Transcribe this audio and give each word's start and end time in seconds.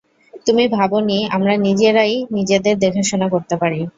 তুমি 0.45 0.63
ভাবোনি 0.75 1.19
আমরা 1.35 1.53
নিজেরাই 1.65 2.13
নিজেদের 2.35 2.75
দেখাশোনা 2.83 3.27
করতে 3.33 3.55
পারি। 3.61 3.79